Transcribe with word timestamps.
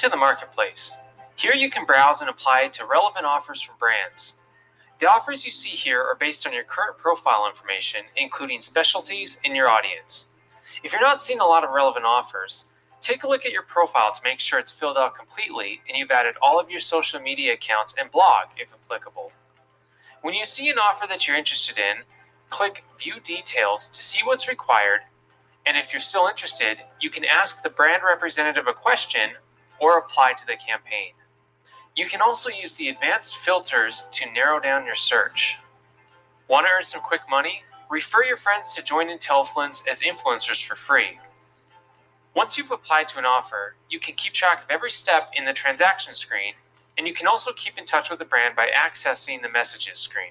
to 0.00 0.08
the 0.08 0.16
marketplace. 0.16 0.92
Here 1.36 1.52
you 1.52 1.70
can 1.70 1.84
browse 1.84 2.22
and 2.22 2.30
apply 2.30 2.68
to 2.68 2.86
relevant 2.86 3.26
offers 3.26 3.60
from 3.60 3.76
brands. 3.78 4.38
The 4.98 5.10
offers 5.10 5.44
you 5.44 5.52
see 5.52 5.76
here 5.76 6.00
are 6.00 6.16
based 6.18 6.46
on 6.46 6.54
your 6.54 6.64
current 6.64 6.96
profile 6.96 7.46
information, 7.46 8.06
including 8.16 8.62
specialties 8.62 9.38
and 9.44 9.54
your 9.54 9.68
audience. 9.68 10.28
If 10.82 10.92
you're 10.92 11.02
not 11.02 11.20
seeing 11.20 11.40
a 11.40 11.44
lot 11.44 11.64
of 11.64 11.70
relevant 11.70 12.06
offers, 12.06 12.72
take 13.02 13.24
a 13.24 13.28
look 13.28 13.44
at 13.44 13.52
your 13.52 13.62
profile 13.62 14.14
to 14.14 14.20
make 14.24 14.40
sure 14.40 14.58
it's 14.58 14.72
filled 14.72 14.96
out 14.96 15.14
completely 15.14 15.82
and 15.86 15.98
you've 15.98 16.10
added 16.10 16.36
all 16.40 16.58
of 16.58 16.70
your 16.70 16.80
social 16.80 17.20
media 17.20 17.52
accounts 17.52 17.94
and 18.00 18.10
blog 18.10 18.48
if 18.56 18.72
applicable. 18.72 19.32
When 20.22 20.32
you 20.32 20.46
see 20.46 20.70
an 20.70 20.78
offer 20.78 21.06
that 21.08 21.28
you're 21.28 21.36
interested 21.36 21.76
in, 21.76 22.04
click 22.48 22.84
View 22.98 23.16
Details 23.22 23.86
to 23.88 24.02
see 24.02 24.20
what's 24.24 24.48
required, 24.48 25.00
and 25.66 25.76
if 25.76 25.92
you're 25.92 26.00
still 26.00 26.26
interested, 26.26 26.78
you 27.02 27.10
can 27.10 27.26
ask 27.26 27.62
the 27.62 27.68
brand 27.68 28.02
representative 28.02 28.66
a 28.66 28.72
question 28.72 29.32
or 29.80 29.98
apply 29.98 30.34
to 30.34 30.46
the 30.46 30.56
campaign. 30.56 31.12
You 31.96 32.06
can 32.08 32.20
also 32.20 32.50
use 32.50 32.74
the 32.74 32.88
advanced 32.88 33.36
filters 33.36 34.04
to 34.12 34.32
narrow 34.32 34.60
down 34.60 34.86
your 34.86 34.94
search. 34.94 35.56
Want 36.48 36.66
to 36.66 36.70
earn 36.70 36.84
some 36.84 37.00
quick 37.00 37.22
money? 37.28 37.62
Refer 37.90 38.24
your 38.24 38.36
friends 38.36 38.74
to 38.74 38.82
join 38.82 39.08
Intellifluence 39.08 39.86
as 39.88 40.02
influencers 40.02 40.64
for 40.64 40.76
free. 40.76 41.18
Once 42.34 42.56
you've 42.56 42.70
applied 42.70 43.08
to 43.08 43.18
an 43.18 43.24
offer, 43.24 43.74
you 43.88 43.98
can 43.98 44.14
keep 44.14 44.32
track 44.32 44.62
of 44.62 44.70
every 44.70 44.90
step 44.90 45.30
in 45.34 45.44
the 45.44 45.52
transaction 45.52 46.14
screen, 46.14 46.54
and 46.96 47.08
you 47.08 47.14
can 47.14 47.26
also 47.26 47.52
keep 47.52 47.76
in 47.76 47.84
touch 47.84 48.08
with 48.08 48.20
the 48.20 48.24
brand 48.24 48.54
by 48.54 48.68
accessing 48.74 49.42
the 49.42 49.48
messages 49.48 49.98
screen. 49.98 50.30